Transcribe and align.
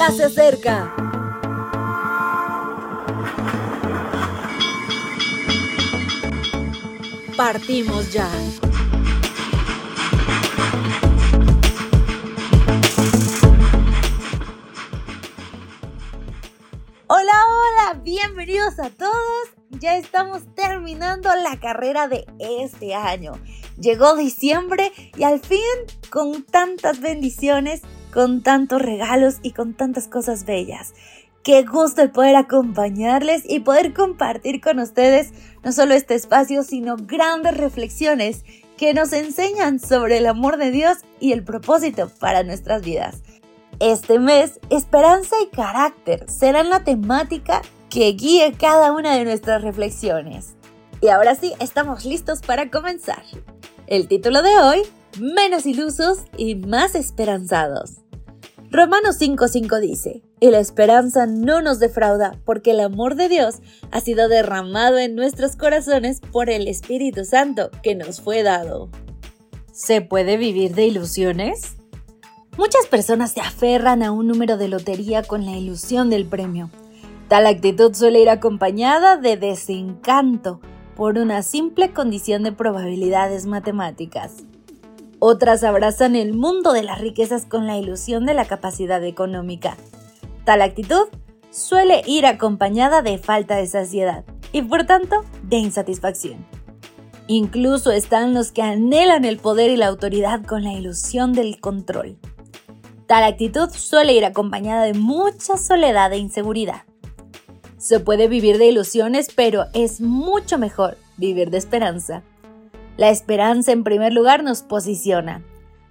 ya 0.00 0.10
se 0.12 0.24
acerca. 0.24 0.94
Partimos 7.36 8.10
ya. 8.10 8.26
Hola, 17.06 17.32
hola, 17.46 18.00
bienvenidos 18.02 18.78
a 18.78 18.88
todos. 18.88 19.12
Ya 19.68 19.98
estamos 19.98 20.42
terminando 20.54 21.28
la 21.36 21.60
carrera 21.60 22.08
de 22.08 22.24
este 22.38 22.94
año. 22.94 23.32
Llegó 23.78 24.16
diciembre 24.16 24.92
y 25.14 25.24
al 25.24 25.40
fin, 25.40 25.60
con 26.08 26.42
tantas 26.42 27.00
bendiciones, 27.00 27.82
con 28.12 28.42
tantos 28.42 28.82
regalos 28.82 29.36
y 29.42 29.52
con 29.52 29.74
tantas 29.74 30.08
cosas 30.08 30.44
bellas. 30.44 30.94
Qué 31.42 31.62
gusto 31.62 32.02
el 32.02 32.10
poder 32.10 32.36
acompañarles 32.36 33.42
y 33.48 33.60
poder 33.60 33.94
compartir 33.94 34.60
con 34.60 34.78
ustedes 34.78 35.32
no 35.64 35.72
solo 35.72 35.94
este 35.94 36.14
espacio, 36.14 36.62
sino 36.62 36.96
grandes 36.96 37.56
reflexiones 37.56 38.44
que 38.76 38.92
nos 38.92 39.12
enseñan 39.12 39.78
sobre 39.78 40.18
el 40.18 40.26
amor 40.26 40.58
de 40.58 40.70
Dios 40.70 40.98
y 41.18 41.32
el 41.32 41.44
propósito 41.44 42.10
para 42.18 42.42
nuestras 42.42 42.82
vidas. 42.82 43.22
Este 43.78 44.18
mes, 44.18 44.60
esperanza 44.68 45.36
y 45.42 45.54
carácter 45.54 46.28
serán 46.28 46.68
la 46.68 46.84
temática 46.84 47.62
que 47.88 48.12
guíe 48.12 48.52
cada 48.52 48.92
una 48.92 49.16
de 49.16 49.24
nuestras 49.24 49.62
reflexiones. 49.62 50.54
Y 51.00 51.08
ahora 51.08 51.34
sí, 51.34 51.54
estamos 51.60 52.04
listos 52.04 52.42
para 52.42 52.70
comenzar. 52.70 53.22
El 53.86 54.06
título 54.06 54.42
de 54.42 54.54
hoy, 54.58 54.82
Menos 55.20 55.66
ilusos 55.66 56.20
y 56.38 56.54
más 56.54 56.94
esperanzados. 56.94 57.98
Romanos 58.70 59.20
5:5 59.20 59.78
dice, 59.78 60.22
y 60.40 60.48
la 60.48 60.60
esperanza 60.60 61.26
no 61.26 61.60
nos 61.60 61.78
defrauda, 61.78 62.40
porque 62.46 62.70
el 62.70 62.80
amor 62.80 63.16
de 63.16 63.28
Dios 63.28 63.56
ha 63.90 64.00
sido 64.00 64.28
derramado 64.28 64.96
en 64.96 65.14
nuestros 65.14 65.56
corazones 65.56 66.22
por 66.32 66.48
el 66.48 66.68
Espíritu 66.68 67.26
Santo 67.26 67.70
que 67.82 67.94
nos 67.94 68.22
fue 68.22 68.42
dado. 68.42 68.88
¿Se 69.72 70.00
puede 70.00 70.38
vivir 70.38 70.74
de 70.74 70.86
ilusiones? 70.86 71.76
Muchas 72.56 72.86
personas 72.86 73.32
se 73.32 73.42
aferran 73.42 74.02
a 74.02 74.12
un 74.12 74.26
número 74.26 74.56
de 74.56 74.68
lotería 74.68 75.22
con 75.22 75.44
la 75.44 75.54
ilusión 75.54 76.08
del 76.08 76.24
premio. 76.24 76.70
Tal 77.28 77.46
actitud 77.46 77.92
suele 77.92 78.22
ir 78.22 78.30
acompañada 78.30 79.18
de 79.18 79.36
desencanto 79.36 80.62
por 80.96 81.18
una 81.18 81.42
simple 81.42 81.92
condición 81.92 82.42
de 82.42 82.52
probabilidades 82.52 83.44
matemáticas. 83.44 84.44
Otras 85.22 85.64
abrazan 85.64 86.16
el 86.16 86.32
mundo 86.32 86.72
de 86.72 86.82
las 86.82 86.98
riquezas 86.98 87.44
con 87.44 87.66
la 87.66 87.76
ilusión 87.76 88.24
de 88.24 88.32
la 88.32 88.46
capacidad 88.46 89.04
económica. 89.04 89.76
Tal 90.46 90.62
actitud 90.62 91.08
suele 91.50 92.02
ir 92.06 92.24
acompañada 92.24 93.02
de 93.02 93.18
falta 93.18 93.56
de 93.56 93.66
saciedad 93.66 94.24
y 94.50 94.62
por 94.62 94.84
tanto 94.84 95.22
de 95.42 95.58
insatisfacción. 95.58 96.46
Incluso 97.26 97.92
están 97.92 98.32
los 98.32 98.50
que 98.50 98.62
anhelan 98.62 99.26
el 99.26 99.36
poder 99.36 99.70
y 99.70 99.76
la 99.76 99.88
autoridad 99.88 100.42
con 100.42 100.64
la 100.64 100.72
ilusión 100.72 101.34
del 101.34 101.60
control. 101.60 102.16
Tal 103.06 103.22
actitud 103.22 103.68
suele 103.68 104.14
ir 104.14 104.24
acompañada 104.24 104.84
de 104.84 104.94
mucha 104.94 105.58
soledad 105.58 106.14
e 106.14 106.16
inseguridad. 106.16 106.84
Se 107.76 108.00
puede 108.00 108.26
vivir 108.26 108.56
de 108.56 108.68
ilusiones, 108.68 109.28
pero 109.34 109.66
es 109.74 110.00
mucho 110.00 110.56
mejor 110.56 110.96
vivir 111.18 111.50
de 111.50 111.58
esperanza. 111.58 112.22
La 113.00 113.08
esperanza 113.08 113.72
en 113.72 113.82
primer 113.82 114.12
lugar 114.12 114.44
nos 114.44 114.60
posiciona. 114.60 115.42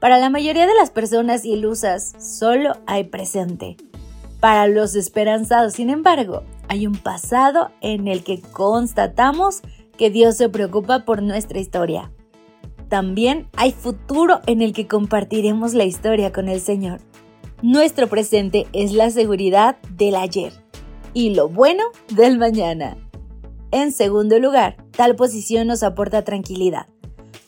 Para 0.00 0.18
la 0.18 0.28
mayoría 0.28 0.66
de 0.66 0.74
las 0.74 0.90
personas 0.90 1.46
ilusas, 1.46 2.12
solo 2.18 2.74
hay 2.86 3.04
presente. 3.04 3.78
Para 4.38 4.66
los 4.66 4.94
esperanzados, 4.94 5.72
sin 5.72 5.88
embargo, 5.88 6.42
hay 6.68 6.86
un 6.86 6.96
pasado 6.96 7.70
en 7.80 8.06
el 8.06 8.22
que 8.22 8.42
constatamos 8.42 9.62
que 9.96 10.10
Dios 10.10 10.36
se 10.36 10.50
preocupa 10.50 11.06
por 11.06 11.22
nuestra 11.22 11.58
historia. 11.58 12.12
También 12.90 13.48
hay 13.56 13.72
futuro 13.72 14.42
en 14.44 14.60
el 14.60 14.74
que 14.74 14.86
compartiremos 14.86 15.72
la 15.72 15.84
historia 15.84 16.32
con 16.32 16.50
el 16.50 16.60
Señor. 16.60 17.00
Nuestro 17.62 18.08
presente 18.08 18.66
es 18.74 18.92
la 18.92 19.08
seguridad 19.08 19.78
del 19.96 20.16
ayer 20.16 20.52
y 21.14 21.34
lo 21.34 21.48
bueno 21.48 21.84
del 22.14 22.36
mañana. 22.36 22.98
En 23.70 23.90
segundo 23.90 24.38
lugar, 24.38 24.76
tal 25.00 25.16
posición 25.16 25.66
nos 25.66 25.82
aporta 25.82 26.24
tranquilidad. 26.24 26.86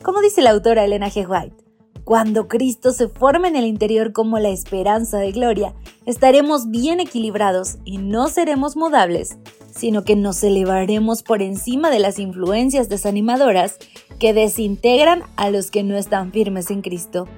Como 0.03 0.23
dice 0.23 0.41
la 0.41 0.53
autora 0.53 0.87
Elena 0.87 1.11
G. 1.11 1.29
White, 1.29 1.63
cuando 2.03 2.49
Cristo 2.49 2.93
se 2.93 3.09
forma 3.09 3.47
en 3.47 3.57
el 3.57 3.67
interior 3.67 4.15
como 4.15 4.39
la 4.39 4.49
esperanza 4.49 5.19
de 5.19 5.33
gloria, 5.33 5.75
estaremos 6.07 6.71
bien 6.71 6.99
equilibrados 6.99 7.77
y 7.85 7.99
no 7.99 8.29
seremos 8.29 8.75
mudables, 8.75 9.37
sino 9.71 10.03
que 10.03 10.17
nos 10.17 10.43
elevaremos 10.43 11.23
por 11.23 11.43
encima 11.43 11.91
de 11.91 11.99
las 11.99 12.19
influencias 12.19 12.89
desanimadoras 12.89 13.77
que 14.19 14.33
desintegran 14.33 15.23
a 15.37 15.51
los 15.51 15.71
que 15.71 15.83
no 15.83 15.99
están 15.99 16.33
firmes 16.33 16.71
en 16.71 16.81
Cristo. 16.81 17.29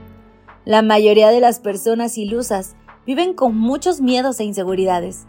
La 0.65 0.83
mayoría 0.83 1.31
de 1.31 1.41
las 1.41 1.59
personas 1.59 2.17
ilusas 2.19 2.77
viven 3.05 3.35
con 3.35 3.57
muchos 3.57 4.01
miedos 4.01 4.39
e 4.39 4.45
inseguridades. 4.45 5.27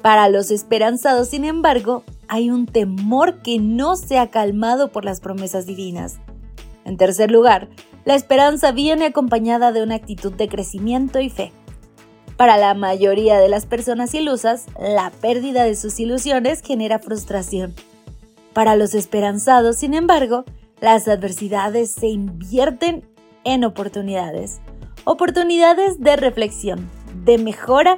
Para 0.00 0.30
los 0.30 0.50
esperanzados, 0.50 1.28
sin 1.28 1.44
embargo, 1.44 2.04
hay 2.34 2.50
un 2.50 2.66
temor 2.66 3.42
que 3.42 3.60
no 3.60 3.94
se 3.94 4.18
ha 4.18 4.28
calmado 4.28 4.90
por 4.90 5.04
las 5.04 5.20
promesas 5.20 5.66
divinas. 5.66 6.18
En 6.84 6.96
tercer 6.96 7.30
lugar, 7.30 7.68
la 8.04 8.16
esperanza 8.16 8.72
viene 8.72 9.06
acompañada 9.06 9.70
de 9.70 9.84
una 9.84 9.94
actitud 9.94 10.32
de 10.32 10.48
crecimiento 10.48 11.20
y 11.20 11.30
fe. 11.30 11.52
Para 12.36 12.56
la 12.56 12.74
mayoría 12.74 13.38
de 13.38 13.48
las 13.48 13.66
personas 13.66 14.12
ilusas, 14.14 14.66
la 14.80 15.12
pérdida 15.12 15.62
de 15.62 15.76
sus 15.76 16.00
ilusiones 16.00 16.60
genera 16.60 16.98
frustración. 16.98 17.72
Para 18.52 18.74
los 18.74 18.96
esperanzados, 18.96 19.76
sin 19.76 19.94
embargo, 19.94 20.44
las 20.80 21.06
adversidades 21.06 21.92
se 21.92 22.08
invierten 22.08 23.04
en 23.44 23.62
oportunidades. 23.62 24.60
Oportunidades 25.04 26.00
de 26.00 26.16
reflexión, 26.16 26.90
de 27.24 27.38
mejora 27.38 27.94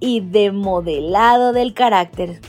y 0.00 0.20
de 0.20 0.52
modelado 0.52 1.54
del 1.54 1.72
carácter. 1.72 2.42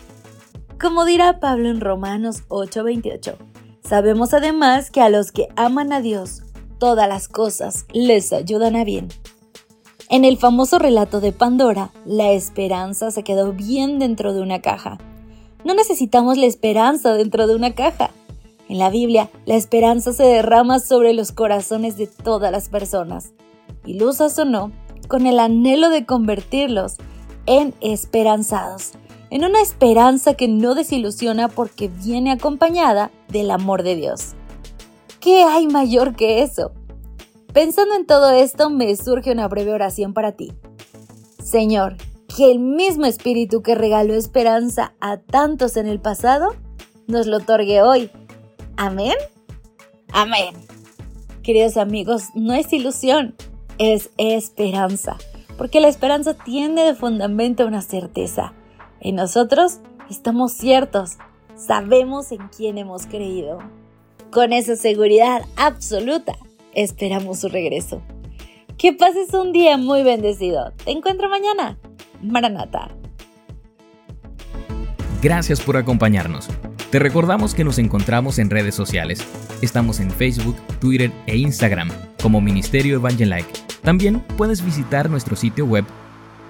Como 0.82 1.06
dirá 1.06 1.40
Pablo 1.40 1.70
en 1.70 1.80
Romanos 1.80 2.42
8:28, 2.48 3.38
sabemos 3.84 4.34
además 4.34 4.90
que 4.90 5.00
a 5.02 5.10
los 5.10 5.32
que 5.32 5.48
aman 5.56 5.94
a 5.94 6.02
Dios, 6.02 6.42
todas 6.80 7.08
las 7.08 7.28
cosas 7.28 7.86
les 7.94 8.34
ayudan 8.34 8.76
a 8.76 8.84
bien. 8.84 9.10
En 10.10 10.26
el 10.26 10.38
famoso 10.38 10.80
relato 10.80 11.22
de 11.22 11.34
Pandora, 11.34 11.92
la 12.04 12.32
esperanza 12.32 13.12
se 13.12 13.22
quedó 13.22 13.54
bien 13.54 14.00
dentro 14.00 14.34
de 14.34 14.42
una 14.42 14.64
caja. 14.64 14.98
No 15.64 15.76
necesitamos 15.76 16.40
la 16.40 16.48
esperanza 16.48 17.14
dentro 17.14 17.46
de 17.46 17.56
una 17.56 17.76
caja. 17.76 18.10
En 18.68 18.80
la 18.80 18.90
Biblia, 18.90 19.30
la 19.46 19.58
esperanza 19.58 20.14
se 20.14 20.24
derrama 20.24 20.80
sobre 20.80 21.14
los 21.14 21.32
corazones 21.32 21.96
de 21.96 22.08
todas 22.08 22.52
las 22.52 22.70
personas, 22.70 23.34
ilusas 23.86 24.40
o 24.40 24.46
no, 24.46 24.72
con 25.08 25.28
el 25.28 25.40
anhelo 25.40 25.92
de 25.92 26.08
convertirlos 26.08 26.96
en 27.46 27.76
esperanzados, 27.82 28.94
en 29.32 29.46
una 29.46 29.62
esperanza 29.62 30.34
que 30.34 30.50
no 30.50 30.76
desilusiona 30.76 31.48
porque 31.48 31.88
viene 31.88 32.32
acompañada 32.32 33.12
del 33.30 33.50
amor 33.50 33.82
de 33.82 33.96
Dios. 33.96 34.34
¿Qué 35.22 35.44
hay 35.44 35.68
mayor 35.68 36.16
que 36.16 36.44
eso? 36.44 36.74
Pensando 37.54 37.96
en 37.96 38.06
todo 38.06 38.32
esto, 38.32 38.70
me 38.70 38.94
surge 38.96 39.32
una 39.32 39.48
breve 39.48 39.72
oración 39.72 40.14
para 40.14 40.34
ti. 40.34 40.52
Señor, 41.42 41.96
que 42.36 42.52
el 42.52 42.60
mismo 42.60 43.06
espíritu 43.06 43.62
que 43.62 43.74
regaló 43.74 44.14
esperanza 44.16 44.94
a 45.00 45.18
tantos 45.18 45.78
en 45.78 45.88
el 45.88 46.02
pasado, 46.02 46.54
nos 47.08 47.26
lo 47.26 47.38
otorgue 47.38 47.82
hoy. 47.82 48.12
Amén. 48.76 49.16
Amén. 50.12 50.56
Queridos 51.42 51.78
amigos, 51.78 52.26
no 52.36 52.54
es 52.54 52.72
ilusión, 52.74 53.36
es 53.78 54.10
esperanza, 54.18 55.18
porque 55.58 55.80
la 55.80 55.88
esperanza 55.88 56.34
tiene 56.34 56.84
de 56.84 56.96
fundamento 56.96 57.66
una 57.66 57.82
certeza 57.82 58.54
en 59.02 59.16
nosotros 59.16 59.80
estamos 60.10 60.54
ciertos, 60.54 61.18
sabemos 61.56 62.32
en 62.32 62.48
quién 62.56 62.78
hemos 62.78 63.08
creído. 63.08 63.60
Con 64.32 64.54
esa 64.54 64.76
seguridad 64.76 65.42
absoluta, 65.58 66.38
esperamos 66.74 67.40
su 67.40 67.50
regreso. 67.50 68.02
Que 68.78 68.94
pases 68.94 69.34
un 69.34 69.52
día 69.52 69.78
muy 69.78 70.04
bendecido. 70.04 70.72
Te 70.84 70.92
encuentro 70.92 71.30
mañana. 71.30 71.78
Maranata. 72.22 72.90
Gracias 75.22 75.62
por 75.62 75.78
acompañarnos. 75.78 76.48
Te 76.90 77.00
recordamos 77.00 77.54
que 77.54 77.64
nos 77.64 77.78
encontramos 77.78 78.40
en 78.40 78.50
redes 78.50 78.76
sociales. 78.76 79.26
Estamos 79.62 80.00
en 80.00 80.12
Facebook, 80.12 80.56
Twitter 80.80 81.12
e 81.28 81.38
Instagram 81.38 81.90
como 82.22 82.42
Ministerio 82.42 82.96
Evangelike. 82.96 83.52
También 83.82 84.20
puedes 84.38 84.64
visitar 84.64 85.10
nuestro 85.10 85.36
sitio 85.36 85.66
web 85.66 85.86